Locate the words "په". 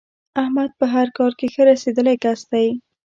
0.79-0.85